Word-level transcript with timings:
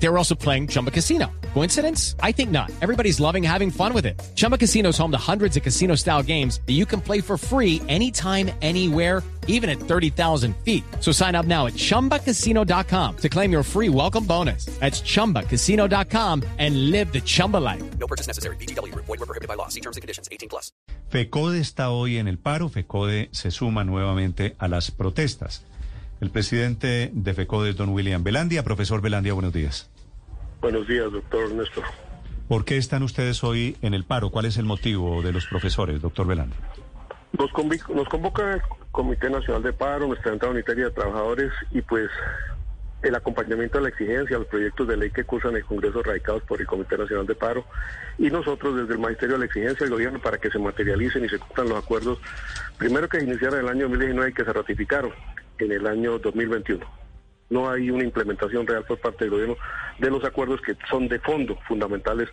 They 0.00 0.08
were 0.08 0.18
also 0.18 0.34
playing 0.34 0.68
Chumba 0.68 0.90
Casino. 0.90 1.30
Coincidence? 1.54 2.14
I 2.20 2.32
think 2.32 2.50
not. 2.50 2.70
Everybody's 2.80 3.18
loving 3.20 3.42
having 3.42 3.70
fun 3.70 3.92
with 3.92 4.06
it. 4.06 4.20
Chumba 4.36 4.56
Casino 4.56 4.90
is 4.90 4.98
home 4.98 5.10
to 5.10 5.18
hundreds 5.18 5.56
of 5.56 5.62
casino 5.62 5.96
style 5.96 6.22
games 6.22 6.60
that 6.66 6.74
you 6.74 6.86
can 6.86 7.00
play 7.00 7.20
for 7.20 7.36
free 7.36 7.82
anytime, 7.88 8.50
anywhere, 8.62 9.22
even 9.48 9.68
at 9.68 9.78
30,000 9.80 10.54
feet. 10.58 10.84
So 11.00 11.10
sign 11.10 11.34
up 11.34 11.46
now 11.46 11.66
at 11.66 11.72
chumbacasino.com 11.72 13.16
to 13.16 13.28
claim 13.28 13.50
your 13.50 13.64
free 13.64 13.88
welcome 13.88 14.24
bonus. 14.24 14.66
That's 14.78 15.00
chumbacasino.com 15.00 16.44
and 16.58 16.90
live 16.90 17.12
the 17.12 17.20
Chumba 17.20 17.56
life. 17.56 17.82
No 17.98 18.06
purchase 18.06 18.28
necessary. 18.28 18.56
BGW. 18.56 18.94
Void 18.94 19.08
were 19.08 19.26
prohibited 19.26 19.48
by 19.48 19.54
law. 19.54 19.68
See 19.68 19.80
terms 19.80 19.96
and 19.96 20.02
conditions. 20.02 20.28
18 20.30 20.48
plus. 20.48 20.70
FECODE 21.10 21.58
está 21.58 21.90
hoy 21.90 22.18
en 22.18 22.28
el 22.28 22.36
paro. 22.38 22.68
FECODE 22.68 23.30
se 23.32 23.50
suma 23.50 23.82
nuevamente 23.82 24.54
a 24.58 24.68
las 24.68 24.90
protestas. 24.90 25.62
El 26.20 26.30
presidente 26.30 27.10
de 27.12 27.34
FECODE 27.34 27.70
es 27.70 27.76
don 27.76 27.90
William 27.90 28.24
Belandia. 28.24 28.64
Profesor 28.64 29.00
Belandia, 29.00 29.34
buenos 29.34 29.52
días. 29.52 29.88
Buenos 30.60 30.88
días, 30.88 31.12
doctor 31.12 31.52
Néstor. 31.52 31.84
¿Por 32.48 32.64
qué 32.64 32.76
están 32.76 33.04
ustedes 33.04 33.44
hoy 33.44 33.76
en 33.82 33.94
el 33.94 34.04
paro? 34.04 34.30
¿Cuál 34.30 34.46
es 34.46 34.56
el 34.56 34.64
motivo 34.64 35.22
de 35.22 35.32
los 35.32 35.46
profesores, 35.46 36.00
doctor 36.02 36.26
Belandia? 36.26 36.58
Nos, 37.38 37.52
convoca 38.08 38.54
el 38.54 38.62
Comité 38.90 39.30
Nacional 39.30 39.62
de 39.62 39.72
Paro, 39.72 40.08
nuestra 40.08 40.32
entrada 40.32 40.52
unitaria 40.52 40.86
de 40.86 40.90
trabajadores 40.90 41.52
y 41.70 41.82
pues 41.82 42.10
el 43.02 43.14
acompañamiento 43.14 43.78
a 43.78 43.82
la 43.82 43.90
exigencia 43.90 44.34
a 44.34 44.38
los 44.40 44.48
proyectos 44.48 44.88
de 44.88 44.96
ley 44.96 45.10
que 45.12 45.22
cursan 45.22 45.54
el 45.54 45.64
Congreso 45.64 46.02
radicados 46.02 46.42
por 46.42 46.60
el 46.60 46.66
Comité 46.66 46.98
Nacional 46.98 47.26
de 47.26 47.36
Paro 47.36 47.64
y 48.18 48.28
nosotros 48.28 48.74
desde 48.74 48.94
el 48.94 48.98
Magisterio 48.98 49.34
de 49.34 49.40
la 49.40 49.44
exigencia 49.44 49.84
al 49.84 49.92
gobierno 49.92 50.18
para 50.20 50.38
que 50.38 50.50
se 50.50 50.58
materialicen 50.58 51.24
y 51.24 51.28
se 51.28 51.38
cumplan 51.38 51.68
los 51.68 51.84
acuerdos, 51.84 52.18
primero 52.76 53.08
que 53.08 53.22
iniciaron 53.22 53.60
en 53.60 53.66
el 53.66 53.70
año 53.70 53.82
2019 53.82 54.30
y 54.30 54.34
que 54.34 54.44
se 54.44 54.52
ratificaron 54.52 55.12
en 55.58 55.72
el 55.72 55.86
año 55.86 56.18
2021. 56.18 56.84
No 57.50 57.70
hay 57.70 57.90
una 57.90 58.04
implementación 58.04 58.66
real 58.66 58.84
por 58.84 58.98
parte 58.98 59.24
del 59.24 59.30
gobierno 59.30 59.56
de 59.98 60.10
los 60.10 60.24
acuerdos 60.24 60.60
que 60.60 60.76
son 60.88 61.08
de 61.08 61.18
fondo 61.18 61.58
fundamentales 61.66 62.28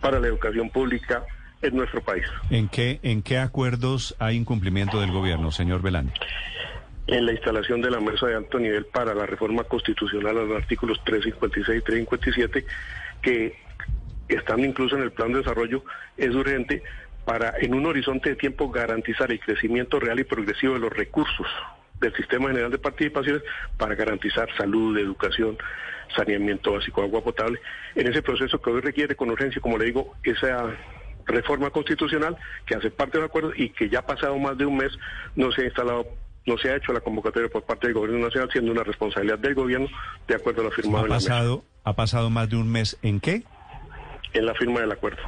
para 0.00 0.18
la 0.18 0.28
educación 0.28 0.70
pública 0.70 1.24
en 1.60 1.76
nuestro 1.76 2.02
país. 2.02 2.24
¿En 2.50 2.68
qué, 2.68 2.98
¿En 3.02 3.22
qué 3.22 3.38
acuerdos 3.38 4.16
hay 4.18 4.36
incumplimiento 4.36 5.00
del 5.00 5.12
gobierno, 5.12 5.50
señor 5.50 5.82
Belandia? 5.82 6.14
en 7.06 7.26
la 7.26 7.32
instalación 7.32 7.82
de 7.82 7.90
la 7.90 8.00
mesa 8.00 8.26
de 8.26 8.34
alto 8.34 8.58
nivel 8.58 8.86
para 8.86 9.14
la 9.14 9.26
reforma 9.26 9.64
constitucional 9.64 10.38
a 10.38 10.42
los 10.42 10.62
artículos 10.62 10.98
356 11.04 11.78
y 11.78 11.84
357 11.84 12.66
que 13.20 13.58
están 14.28 14.60
incluso 14.60 14.96
en 14.96 15.02
el 15.02 15.12
plan 15.12 15.32
de 15.32 15.38
desarrollo 15.38 15.84
es 16.16 16.34
urgente 16.34 16.82
para 17.24 17.54
en 17.58 17.74
un 17.74 17.86
horizonte 17.86 18.30
de 18.30 18.36
tiempo 18.36 18.70
garantizar 18.70 19.30
el 19.30 19.40
crecimiento 19.40 20.00
real 20.00 20.20
y 20.20 20.24
progresivo 20.24 20.74
de 20.74 20.80
los 20.80 20.92
recursos 20.92 21.46
del 22.04 22.14
sistema 22.14 22.48
general 22.48 22.70
de 22.70 22.78
participaciones 22.78 23.42
para 23.76 23.94
garantizar 23.94 24.48
salud, 24.56 24.96
educación, 24.98 25.56
saneamiento 26.14 26.72
básico, 26.72 27.02
agua 27.02 27.22
potable, 27.22 27.60
en 27.94 28.06
ese 28.06 28.22
proceso 28.22 28.60
que 28.60 28.70
hoy 28.70 28.80
requiere 28.80 29.16
con 29.16 29.30
urgencia, 29.30 29.60
como 29.60 29.78
le 29.78 29.86
digo, 29.86 30.14
esa 30.22 30.70
reforma 31.26 31.70
constitucional 31.70 32.36
que 32.66 32.74
hace 32.74 32.90
parte 32.90 33.18
del 33.18 33.26
acuerdo 33.26 33.52
y 33.56 33.70
que 33.70 33.88
ya 33.88 34.00
ha 34.00 34.06
pasado 34.06 34.38
más 34.38 34.58
de 34.58 34.66
un 34.66 34.76
mes 34.76 34.92
no 35.34 35.50
se 35.52 35.62
ha 35.62 35.64
instalado 35.64 36.06
no 36.46 36.58
se 36.58 36.68
ha 36.70 36.76
hecho 36.76 36.92
la 36.92 37.00
convocatoria 37.00 37.48
por 37.48 37.62
parte 37.62 37.86
del 37.86 37.94
gobierno 37.94 38.22
nacional 38.26 38.50
siendo 38.52 38.70
una 38.70 38.84
responsabilidad 38.84 39.38
del 39.38 39.54
gobierno 39.54 39.88
de 40.28 40.34
acuerdo 40.34 40.60
a 40.60 40.64
lo 40.64 40.70
firmado 40.70 40.98
¿Ha 40.98 41.06
en 41.06 41.08
la, 41.08 41.14
mesa, 41.16 41.30
pasado, 41.30 41.64
¿Ha 41.84 41.96
pasado 41.96 42.28
más 42.28 42.50
de 42.50 42.56
un 42.56 42.70
mes 42.70 42.98
en 43.00 43.20
qué? 43.20 43.42
en 44.34 44.44
la 44.44 44.54
firma 44.54 44.80
del 44.80 44.92
acuerdo. 44.92 45.22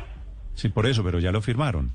Sí, 0.55 0.69
por 0.69 0.85
eso, 0.85 1.03
pero 1.05 1.19
ya 1.19 1.33
lo 1.33 1.41
firmaron. 1.41 1.93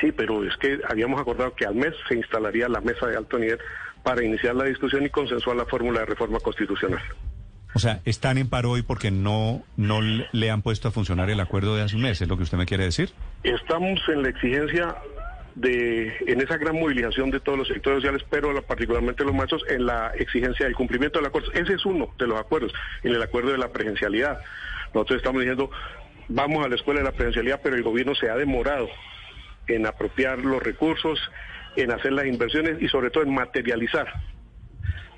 Sí, 0.00 0.12
pero 0.12 0.44
es 0.44 0.56
que 0.58 0.78
habíamos 0.88 1.20
acordado 1.20 1.54
que 1.54 1.64
al 1.66 1.74
mes 1.74 1.94
se 2.08 2.14
instalaría 2.16 2.68
la 2.68 2.80
mesa 2.80 3.06
de 3.06 3.16
alto 3.16 3.38
nivel 3.38 3.58
para 4.02 4.24
iniciar 4.24 4.54
la 4.54 4.64
discusión 4.64 5.04
y 5.04 5.10
consensuar 5.10 5.56
la 5.56 5.64
fórmula 5.66 6.00
de 6.00 6.06
reforma 6.06 6.38
constitucional. 6.40 7.00
O 7.74 7.78
sea, 7.78 8.00
están 8.04 8.38
en 8.38 8.48
paro 8.48 8.70
hoy 8.70 8.82
porque 8.82 9.10
no, 9.10 9.62
no 9.76 10.00
le 10.00 10.50
han 10.50 10.62
puesto 10.62 10.88
a 10.88 10.90
funcionar 10.92 11.28
el 11.30 11.40
acuerdo 11.40 11.76
de 11.76 11.82
hace 11.82 11.96
un 11.96 12.02
mes, 12.02 12.20
¿es 12.22 12.28
lo 12.28 12.36
que 12.36 12.44
usted 12.44 12.56
me 12.56 12.64
quiere 12.66 12.84
decir? 12.84 13.10
Estamos 13.42 14.00
en 14.08 14.22
la 14.22 14.28
exigencia 14.30 14.96
de, 15.56 16.14
en 16.26 16.40
esa 16.40 16.56
gran 16.58 16.74
movilización 16.78 17.30
de 17.30 17.40
todos 17.40 17.58
los 17.58 17.68
sectores 17.68 17.98
sociales, 17.98 18.22
pero 18.30 18.52
la- 18.52 18.62
particularmente 18.62 19.24
los 19.24 19.34
maestros, 19.34 19.62
en 19.68 19.86
la 19.86 20.12
exigencia 20.18 20.66
del 20.66 20.74
cumplimiento 20.74 21.18
del 21.18 21.26
acuerdo. 21.26 21.50
Ese 21.52 21.74
es 21.74 21.84
uno 21.86 22.08
de 22.18 22.26
los 22.26 22.38
acuerdos, 22.38 22.72
en 23.02 23.14
el 23.14 23.22
acuerdo 23.22 23.52
de 23.52 23.58
la 23.58 23.68
presencialidad. 23.72 24.38
Nosotros 24.94 25.18
estamos 25.18 25.40
diciendo, 25.42 25.70
vamos 26.28 26.64
a 26.64 26.68
la 26.68 26.74
escuela 26.76 27.00
de 27.00 27.06
la 27.06 27.12
presencialidad, 27.12 27.60
pero 27.62 27.76
el 27.76 27.82
gobierno 27.82 28.14
se 28.14 28.30
ha 28.30 28.36
demorado 28.36 28.88
en 29.68 29.86
apropiar 29.86 30.38
los 30.38 30.62
recursos, 30.62 31.18
en 31.76 31.92
hacer 31.92 32.12
las 32.12 32.26
inversiones 32.26 32.80
y 32.80 32.88
sobre 32.88 33.10
todo 33.10 33.24
en 33.24 33.34
materializar 33.34 34.06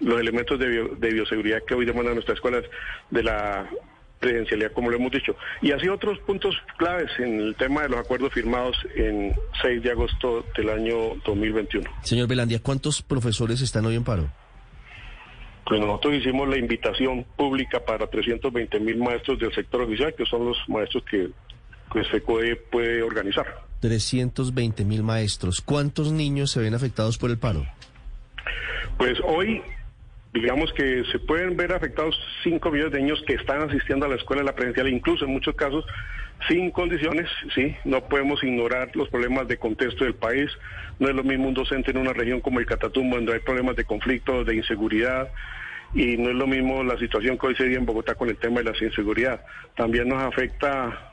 los 0.01 0.21
elementos 0.21 0.59
de, 0.59 0.67
bio- 0.69 0.95
de 0.97 1.13
bioseguridad 1.13 1.63
que 1.67 1.75
hoy 1.75 1.85
demandan 1.85 2.15
nuestras 2.15 2.37
escuelas 2.37 2.65
de 3.11 3.23
la 3.23 3.69
presidencialidad, 4.21 4.73
como 4.73 4.91
lo 4.91 4.97
hemos 4.97 5.13
dicho. 5.13 5.37
Y 5.63 5.71
así 5.73 5.89
otros 5.89 6.19
puntos 6.21 6.57
claves 6.77 7.11
en 7.19 7.41
el 7.41 7.55
tema 7.57 7.83
de 7.83 7.89
los 7.91 8.01
acuerdos 8.01 8.33
firmados 8.33 8.77
en 8.97 9.33
6 9.63 9.83
de 9.83 9.91
agosto 9.93 10.45
del 10.57 10.71
año 10.71 10.97
2021. 11.25 11.89
Señor 12.03 12.27
Belandia, 12.27 12.61
¿cuántos 12.61 13.01
profesores 13.03 13.61
están 13.61 13.87
hoy 13.87 13.95
en 13.95 14.03
paro? 14.05 14.29
Pues 15.67 15.81
nosotros 15.81 16.15
hicimos 16.15 16.49
la 16.49 16.57
invitación 16.57 17.25
pública 17.37 17.85
para 17.85 18.07
320 18.09 18.81
mil 18.81 18.97
maestros 18.99 19.39
del 19.39 19.53
sector 19.55 19.83
oficial, 19.83 20.15
que 20.17 20.25
son 20.25 20.47
los 20.47 20.57
maestros 20.69 21.05
que 21.05 21.29
pues, 21.93 22.09
FECODE 22.09 22.57
puede 22.57 23.03
organizar. 23.03 23.47
320 23.81 24.85
mil 24.85 25.03
maestros. 25.03 25.61
¿Cuántos 25.61 26.13
niños 26.13 26.51
se 26.51 26.61
ven 26.61 26.75
afectados 26.75 27.19
por 27.19 27.31
el 27.31 27.39
paro? 27.39 27.67
Pues 28.97 29.19
hoy, 29.25 29.63
digamos 30.35 30.73
que 30.73 31.05
se 31.13 31.19
pueden 31.19 31.57
ver 31.57 31.73
afectados 31.73 32.19
5 32.43 32.71
millones 32.71 32.93
de 32.93 33.01
niños 33.01 33.23
que 33.27 33.35
están 33.35 33.63
asistiendo 33.63 34.07
a 34.07 34.09
la 34.09 34.17
escuela 34.17 34.43
de 34.43 34.47
la 34.47 34.55
presencial, 34.55 34.89
incluso 34.89 35.25
en 35.25 35.33
muchos 35.33 35.55
casos 35.55 35.85
sin 36.47 36.71
condiciones, 36.71 37.29
sí, 37.55 37.75
no 37.85 38.05
podemos 38.05 38.43
ignorar 38.45 38.95
los 38.95 39.09
problemas 39.09 39.49
de 39.49 39.57
contexto 39.57 40.05
del 40.05 40.15
país, 40.15 40.51
no 40.99 41.09
es 41.09 41.15
lo 41.15 41.25
mismo 41.25 41.49
un 41.49 41.55
docente 41.55 41.91
en 41.91 41.99
una 41.99 42.13
región 42.13 42.41
como 42.41 42.61
el 42.61 42.67
Catatumbo, 42.67 43.17
donde 43.17 43.35
hay 43.35 43.41
problemas 43.41 43.75
de 43.77 43.85
conflicto, 43.85 44.45
de 44.45 44.55
inseguridad, 44.55 45.29
y 45.95 46.17
no 46.17 46.31
es 46.31 46.37
lo 46.37 46.47
mismo 46.47 46.83
la 46.85 46.99
situación 46.99 47.39
que 47.39 47.49
hoy 47.49 47.57
se 47.57 47.65
vive 47.65 47.77
en 47.77 47.87
Bogotá 47.87 48.15
con 48.15 48.29
el 48.29 48.37
tema 48.37 48.61
de 48.61 48.71
la 48.71 48.77
inseguridad, 48.81 49.45
también 49.77 50.09
nos 50.09 50.23
afecta 50.23 51.13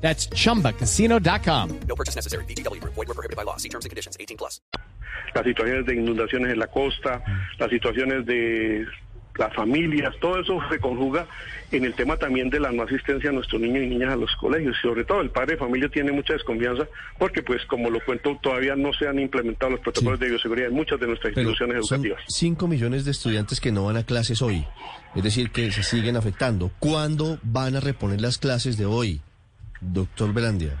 That's 0.00 0.28
chumbacasino.com. 0.30 1.68
No 1.86 1.94
purchase 1.94 2.16
necessary. 2.16 2.44
BGW. 2.46 2.80
Void 2.82 2.96
were 3.08 3.14
prohibited 3.14 3.36
by 3.36 3.44
law. 3.44 3.56
See 3.58 3.68
terms 3.68 3.84
and 3.84 3.90
conditions. 3.90 4.16
18 4.18 4.36
plus. 4.36 4.60
las 5.34 5.44
situaciones 5.44 5.86
de 5.86 5.94
inundaciones 5.94 6.52
en 6.52 6.58
la 6.58 6.66
costa, 6.66 7.22
las 7.58 7.70
situaciones 7.70 8.26
de 8.26 8.84
las 9.38 9.54
familias, 9.54 10.12
todo 10.20 10.40
eso 10.40 10.58
se 10.70 10.80
conjuga 10.80 11.26
en 11.70 11.84
el 11.84 11.94
tema 11.94 12.16
también 12.16 12.50
de 12.50 12.58
la 12.58 12.72
no 12.72 12.82
asistencia 12.82 13.30
a 13.30 13.32
nuestros 13.32 13.60
niños 13.60 13.84
y 13.84 13.86
niñas 13.86 14.10
a 14.12 14.16
los 14.16 14.34
colegios. 14.36 14.76
Y 14.76 14.82
sobre 14.88 15.04
todo 15.04 15.20
el 15.20 15.30
padre 15.30 15.52
de 15.52 15.58
familia 15.58 15.88
tiene 15.88 16.10
mucha 16.10 16.32
desconfianza 16.32 16.84
porque, 17.18 17.42
pues, 17.42 17.64
como 17.66 17.90
lo 17.90 18.04
cuento, 18.04 18.36
todavía 18.42 18.74
no 18.74 18.92
se 18.92 19.06
han 19.06 19.18
implementado 19.20 19.70
los 19.70 19.80
protocolos 19.80 20.18
Sí. 20.18 20.24
de 20.24 20.30
bioseguridad 20.32 20.68
en 20.68 20.74
muchas 20.74 20.98
de 20.98 21.06
nuestras 21.06 21.32
Pero 21.32 21.50
instituciones 21.50 21.86
son 21.86 22.00
educativas. 22.00 22.24
5 22.28 22.66
millones 22.66 23.04
de 23.04 23.12
estudiantes 23.12 23.60
que 23.60 23.70
no 23.70 23.84
van 23.84 23.98
a 23.98 24.02
clases 24.02 24.42
hoy. 24.42 24.66
Es 25.14 25.22
decir, 25.22 25.50
que 25.52 25.70
se 25.70 25.84
siguen 25.84 26.16
afectando. 26.16 26.72
¿Cuándo 26.80 27.38
van 27.44 27.76
a 27.76 27.80
reponer 27.80 28.20
las 28.20 28.38
clases 28.38 28.76
de 28.76 28.84
hoy, 28.86 29.20
doctor 29.80 30.32
Belandia? 30.32 30.72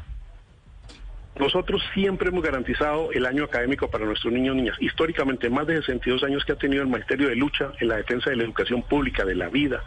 Nosotros 1.38 1.82
siempre 1.94 2.28
hemos 2.28 2.42
garantizado 2.42 3.12
el 3.12 3.24
año 3.24 3.44
académico 3.44 3.88
para 3.88 4.04
nuestros 4.04 4.32
niños 4.32 4.54
y 4.54 4.58
niñas. 4.58 4.76
Históricamente, 4.80 5.48
más 5.48 5.66
de 5.66 5.76
62 5.76 6.22
años 6.24 6.44
que 6.44 6.52
ha 6.52 6.56
tenido 6.56 6.82
el 6.82 6.88
Magisterio 6.88 7.28
de 7.28 7.36
Lucha 7.36 7.72
en 7.80 7.88
la 7.88 7.96
defensa 7.96 8.30
de 8.30 8.36
la 8.36 8.44
educación 8.44 8.82
pública, 8.82 9.24
de 9.24 9.34
la 9.34 9.48
vida, 9.48 9.82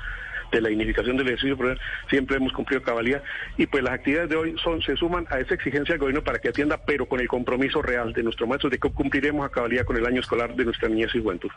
de 0.51 0.62
la 0.62 0.69
dignificación 0.69 1.18
del 1.18 1.27
ejercicio 1.27 1.57
siempre 2.10 2.38
hemos 2.38 2.54
cumplido 2.54 2.81
cabalidad. 2.81 3.24
Y 3.57 3.65
pues 3.65 3.83
las 3.83 3.94
actividades 3.94 4.30
de 4.30 4.36
hoy 4.36 4.56
son 4.63 4.81
se 4.81 4.95
suman 4.95 5.25
a 5.30 5.39
esa 5.39 5.54
exigencia 5.54 5.94
del 5.94 6.00
gobierno 6.00 6.24
para 6.24 6.39
que 6.39 6.50
atienda, 6.50 6.77
pero 6.86 7.07
con 7.07 7.19
el 7.19 7.27
compromiso 7.27 7.81
real 7.81 8.13
de 8.13 8.24
nuestros 8.24 8.48
maestros 8.48 8.71
de 8.71 8.80
que 8.80 8.89
cumpliremos 8.89 9.45
a 9.45 9.50
cabalidad 9.50 9.86
con 9.86 9.98
el 9.98 10.06
año 10.06 10.21
escolar 10.21 10.56
de 10.56 10.66
nuestra 10.66 10.89
niñez 10.89 11.13
y 11.16 11.21
juventud. 11.21 11.51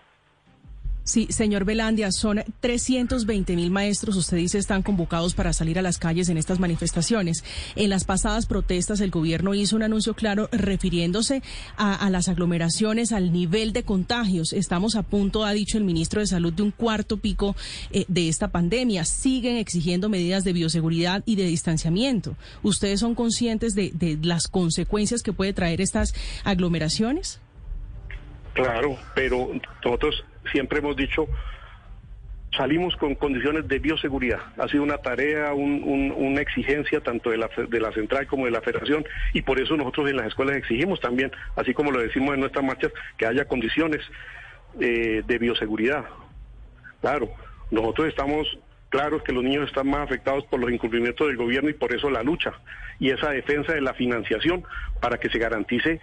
Sí, 1.07 1.29
señor 1.31 1.65
Belandia, 1.65 2.11
son 2.11 2.43
320 2.59 3.55
mil 3.55 3.71
maestros, 3.71 4.17
usted 4.17 4.39
dice, 4.39 4.59
están 4.59 4.83
convocados 4.83 5.35
para 5.35 5.53
salir 5.53 5.79
a 5.79 5.83
las 5.83 5.99
calles 5.99 6.29
en 6.31 6.37
estas 6.37 6.59
manifestaciones. 6.59 7.45
En 7.77 7.91
las 7.91 8.03
pasadas 8.03 8.47
protestas, 8.47 9.01
el 9.01 9.13
gobierno 9.13 9.55
hizo 9.55 9.77
un 9.77 9.85
anuncio 9.85 10.15
claro 10.15 10.49
refiriéndose 10.51 11.45
a, 11.77 12.11
las 12.11 12.27
aglomeraciones, 12.29 13.13
al 13.13 13.33
nivel 13.33 13.73
de 13.73 13.85
contagios. 13.85 14.53
Estamos 14.53 14.97
a 14.97 15.05
punto, 15.05 15.45
ha 15.45 15.53
dicho 15.53 15.79
el 15.79 15.85
ministro 15.85 16.21
de 16.21 16.27
Salud, 16.27 16.53
de 16.53 16.65
un 16.65 16.73
cuarto 16.73 17.19
pico 17.19 17.55
eh, 17.93 18.05
de 18.09 18.29
esta 18.29 18.49
pandemia. 18.49 19.05
Siguen 19.05 19.59
exigiendo 19.59 20.09
medidas 20.09 20.43
de 20.43 20.55
bioseguridad 20.55 21.23
y 21.25 21.37
de 21.37 21.45
distanciamiento. 21.45 22.35
¿Ustedes 22.65 22.99
son 22.99 23.15
conscientes 23.15 23.77
de, 23.77 24.19
las 24.23 24.49
consecuencias 24.49 25.23
que 25.23 25.33
puede 25.33 25.53
traer 25.53 25.81
estas 25.81 26.15
aglomeraciones? 26.43 27.41
Claro, 28.55 28.99
pero 29.15 29.51
nosotros 29.85 30.25
siempre 30.51 30.79
hemos 30.79 30.97
dicho, 30.97 31.29
salimos 32.57 32.97
con 32.97 33.15
condiciones 33.15 33.69
de 33.69 33.79
bioseguridad. 33.79 34.41
Ha 34.59 34.69
sido 34.69 34.83
una 34.83 34.99
tarea, 34.99 35.53
una 35.55 36.41
exigencia 36.41 37.01
tanto 37.01 37.31
de 37.31 37.39
la, 37.39 37.51
de 37.69 37.81
la 37.81 37.93
central 37.93 38.27
como 38.27 38.47
de 38.47 38.51
la 38.51 38.61
federación 38.61 39.05
y 39.33 39.43
por 39.43 39.61
eso 39.61 39.77
nosotros 39.77 40.09
en 40.11 40.17
las 40.17 40.27
escuelas 40.27 40.57
exigimos 40.57 41.01
también, 41.01 41.31
así 41.57 41.75
como 41.75 41.91
lo 41.91 42.01
decimos 42.01 42.35
en 42.35 42.41
nuestras 42.41 42.65
marchas, 42.65 42.93
que 43.17 43.27
haya 43.27 43.45
condiciones 43.45 44.01
eh, 44.81 45.23
de 45.27 45.39
bioseguridad. 45.39 46.05
Claro, 47.01 47.31
nosotros 47.71 48.09
estamos 48.09 48.59
claros 48.89 49.23
que 49.23 49.33
los 49.33 49.45
niños 49.45 49.69
están 49.69 49.89
más 49.89 50.01
afectados 50.01 50.45
por 50.47 50.61
los 50.61 50.71
incumplimientos 50.71 51.27
del 51.27 51.37
gobierno 51.37 51.69
y 51.69 51.75
por 51.75 51.93
eso 51.95 52.09
la 52.09 52.23
lucha 52.23 52.53
y 52.99 53.11
esa 53.11 53.31
defensa 53.31 53.75
de 53.75 53.81
la 53.81 53.95
financiación 53.95 54.65
para 55.01 55.19
que 55.19 55.29
se 55.29 55.39
garantice 55.39 56.01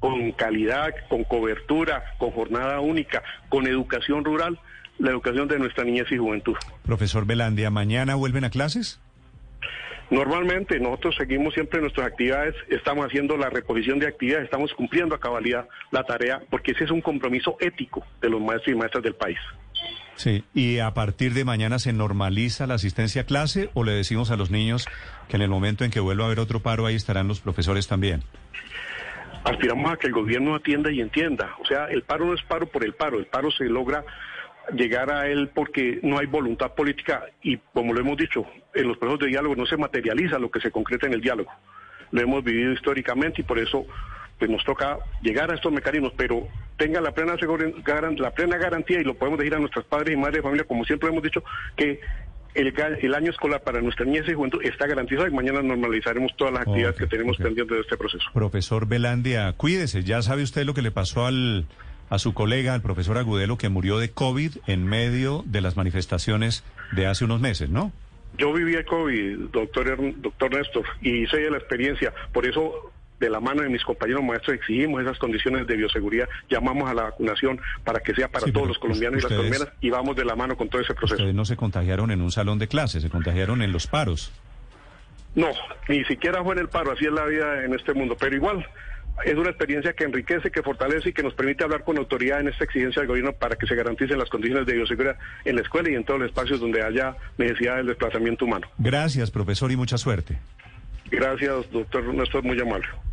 con 0.00 0.32
calidad, 0.32 0.92
con 1.08 1.24
cobertura, 1.24 2.02
con 2.18 2.30
jornada 2.32 2.80
única, 2.80 3.22
con 3.48 3.66
educación 3.66 4.24
rural, 4.24 4.58
la 4.98 5.10
educación 5.10 5.46
de 5.46 5.58
nuestra 5.58 5.84
niñez 5.84 6.10
y 6.10 6.16
juventud. 6.16 6.56
Profesor 6.84 7.26
Belandia, 7.26 7.70
¿mañana 7.70 8.14
vuelven 8.14 8.44
a 8.44 8.50
clases? 8.50 8.98
Normalmente 10.10 10.80
nosotros 10.80 11.14
seguimos 11.16 11.54
siempre 11.54 11.80
nuestras 11.80 12.08
actividades, 12.08 12.56
estamos 12.68 13.06
haciendo 13.06 13.36
la 13.36 13.48
reposición 13.48 14.00
de 14.00 14.08
actividades, 14.08 14.44
estamos 14.44 14.72
cumpliendo 14.74 15.14
a 15.14 15.20
cabalidad 15.20 15.68
la 15.92 16.02
tarea, 16.02 16.42
porque 16.50 16.72
ese 16.72 16.84
es 16.84 16.90
un 16.90 17.00
compromiso 17.00 17.56
ético 17.60 18.04
de 18.20 18.28
los 18.28 18.40
maestros 18.40 18.74
y 18.74 18.78
maestras 18.78 19.04
del 19.04 19.14
país. 19.14 19.38
Sí, 20.16 20.42
y 20.52 20.80
a 20.80 20.92
partir 20.92 21.32
de 21.32 21.44
mañana 21.44 21.78
se 21.78 21.92
normaliza 21.92 22.66
la 22.66 22.74
asistencia 22.74 23.22
a 23.22 23.24
clase 23.24 23.70
o 23.72 23.84
le 23.84 23.92
decimos 23.92 24.30
a 24.30 24.36
los 24.36 24.50
niños 24.50 24.86
que 25.28 25.36
en 25.36 25.42
el 25.42 25.48
momento 25.48 25.84
en 25.84 25.90
que 25.90 26.00
vuelva 26.00 26.24
a 26.24 26.26
haber 26.26 26.40
otro 26.40 26.60
paro 26.60 26.86
ahí 26.86 26.96
estarán 26.96 27.28
los 27.28 27.40
profesores 27.40 27.86
también 27.86 28.22
aspiramos 29.44 29.92
a 29.92 29.96
que 29.96 30.06
el 30.06 30.12
gobierno 30.12 30.54
atienda 30.54 30.90
y 30.90 31.00
entienda. 31.00 31.54
O 31.60 31.66
sea, 31.66 31.86
el 31.86 32.02
paro 32.02 32.26
no 32.26 32.34
es 32.34 32.42
paro 32.42 32.66
por 32.66 32.84
el 32.84 32.94
paro, 32.94 33.18
el 33.18 33.26
paro 33.26 33.50
se 33.50 33.64
logra 33.64 34.04
llegar 34.74 35.10
a 35.10 35.26
él 35.26 35.50
porque 35.54 36.00
no 36.02 36.18
hay 36.18 36.26
voluntad 36.26 36.74
política 36.74 37.24
y, 37.42 37.56
como 37.72 37.92
lo 37.92 38.00
hemos 38.00 38.16
dicho, 38.16 38.46
en 38.74 38.88
los 38.88 38.98
procesos 38.98 39.20
de 39.20 39.26
diálogo 39.28 39.56
no 39.56 39.66
se 39.66 39.76
materializa 39.76 40.38
lo 40.38 40.50
que 40.50 40.60
se 40.60 40.70
concreta 40.70 41.06
en 41.06 41.14
el 41.14 41.20
diálogo. 41.20 41.50
Lo 42.12 42.20
hemos 42.20 42.44
vivido 42.44 42.72
históricamente 42.72 43.40
y 43.40 43.44
por 43.44 43.58
eso 43.58 43.86
pues 44.38 44.50
nos 44.50 44.64
toca 44.64 44.98
llegar 45.20 45.50
a 45.50 45.54
estos 45.54 45.70
mecanismos, 45.70 46.14
pero 46.16 46.48
tenga 46.78 47.00
la 47.02 47.12
plena, 47.12 47.36
la 47.36 48.30
plena 48.30 48.56
garantía, 48.56 49.00
y 49.00 49.04
lo 49.04 49.14
podemos 49.14 49.38
decir 49.38 49.54
a 49.54 49.58
nuestros 49.58 49.84
padres 49.84 50.14
y 50.14 50.16
madres 50.16 50.36
de 50.36 50.42
familia, 50.42 50.64
como 50.64 50.82
siempre 50.86 51.10
hemos 51.10 51.22
dicho, 51.22 51.44
que 51.76 52.00
el, 52.54 53.14
año 53.14 53.30
escolar 53.30 53.62
para 53.62 53.80
nuestra 53.80 54.04
niñez 54.04 54.24
y 54.28 54.34
juventud 54.34 54.60
está 54.62 54.86
garantizado 54.86 55.28
y 55.28 55.30
mañana 55.30 55.62
normalizaremos 55.62 56.36
todas 56.36 56.52
las 56.52 56.62
actividades 56.62 56.96
que 56.96 57.06
tenemos 57.06 57.36
pendientes 57.36 57.76
de 57.76 57.82
este 57.82 57.96
proceso. 57.96 58.24
Profesor 58.32 58.86
Belandia, 58.86 59.52
cuídese, 59.56 60.02
ya 60.02 60.22
sabe 60.22 60.42
usted 60.42 60.64
lo 60.64 60.74
que 60.74 60.82
le 60.82 60.90
pasó 60.90 61.26
al, 61.26 61.66
a 62.08 62.18
su 62.18 62.34
colega, 62.34 62.74
al 62.74 62.82
profesor 62.82 63.18
Agudelo, 63.18 63.56
que 63.56 63.68
murió 63.68 63.98
de 63.98 64.10
COVID 64.10 64.56
en 64.66 64.84
medio 64.84 65.44
de 65.46 65.60
las 65.60 65.76
manifestaciones 65.76 66.64
de 66.92 67.06
hace 67.06 67.24
unos 67.24 67.40
meses, 67.40 67.70
¿no? 67.70 67.92
Yo 68.38 68.52
viví 68.52 68.74
el 68.74 68.84
COVID, 68.84 69.50
doctor, 69.52 69.96
doctor 70.20 70.54
Néstor, 70.54 70.84
y 71.02 71.26
sé 71.26 71.38
de 71.38 71.50
la 71.50 71.58
experiencia, 71.58 72.12
por 72.32 72.46
eso 72.46 72.92
de 73.20 73.30
la 73.30 73.38
mano 73.38 73.62
de 73.62 73.68
mis 73.68 73.84
compañeros 73.84 74.22
maestros 74.24 74.56
exigimos 74.56 75.02
esas 75.02 75.18
condiciones 75.18 75.66
de 75.66 75.76
bioseguridad, 75.76 76.28
llamamos 76.48 76.90
a 76.90 76.94
la 76.94 77.02
vacunación 77.04 77.60
para 77.84 78.00
que 78.00 78.14
sea 78.14 78.28
para 78.28 78.50
todos 78.50 78.66
los 78.66 78.78
colombianos 78.78 79.20
y 79.20 79.22
las 79.22 79.32
colombianas 79.32 79.68
y 79.80 79.90
vamos 79.90 80.16
de 80.16 80.24
la 80.24 80.34
mano 80.34 80.56
con 80.56 80.68
todo 80.68 80.80
ese 80.80 80.94
proceso. 80.94 81.14
Ustedes 81.16 81.34
no 81.34 81.44
se 81.44 81.56
contagiaron 81.56 82.10
en 82.10 82.22
un 82.22 82.32
salón 82.32 82.58
de 82.58 82.66
clases, 82.66 83.02
se 83.02 83.10
contagiaron 83.10 83.62
en 83.62 83.72
los 83.72 83.86
paros. 83.86 84.32
No, 85.34 85.50
ni 85.88 86.04
siquiera 86.06 86.42
fue 86.42 86.54
en 86.54 86.60
el 86.60 86.68
paro, 86.68 86.92
así 86.92 87.04
es 87.04 87.12
la 87.12 87.24
vida 87.26 87.64
en 87.64 87.74
este 87.74 87.94
mundo, 87.94 88.16
pero 88.18 88.34
igual 88.34 88.66
es 89.24 89.34
una 89.34 89.50
experiencia 89.50 89.92
que 89.92 90.04
enriquece, 90.04 90.50
que 90.50 90.62
fortalece 90.62 91.10
y 91.10 91.12
que 91.12 91.22
nos 91.22 91.34
permite 91.34 91.62
hablar 91.62 91.84
con 91.84 91.98
autoridad 91.98 92.40
en 92.40 92.48
esta 92.48 92.64
exigencia 92.64 93.00
del 93.00 93.08
gobierno 93.08 93.32
para 93.32 93.56
que 93.56 93.66
se 93.66 93.74
garanticen 93.74 94.18
las 94.18 94.30
condiciones 94.30 94.66
de 94.66 94.72
bioseguridad 94.72 95.16
en 95.44 95.56
la 95.56 95.62
escuela 95.62 95.90
y 95.90 95.94
en 95.94 96.04
todos 96.04 96.20
los 96.20 96.30
espacios 96.30 96.58
donde 96.58 96.82
haya 96.82 97.16
necesidad 97.36 97.76
del 97.76 97.86
desplazamiento 97.86 98.46
humano. 98.46 98.66
Gracias, 98.78 99.30
profesor, 99.30 99.70
y 99.70 99.76
mucha 99.76 99.98
suerte. 99.98 100.38
Gracias, 101.10 101.70
doctor 101.70 102.04
Néstor, 102.14 102.44
muy 102.44 102.58
amable. 102.60 102.86